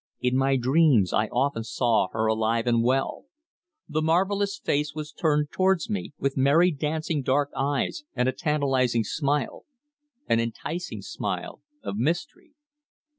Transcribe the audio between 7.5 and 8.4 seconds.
eyes and a